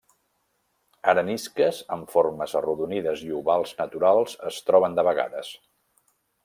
Arenisques 1.11 1.81
amb 1.97 2.09
formes 2.15 2.57
arrodonides 2.63 3.23
i 3.27 3.31
ovals 3.43 3.77
naturals 3.83 4.37
es 4.53 4.61
troben 4.71 5.01
de 5.01 5.09
vegades. 5.11 5.55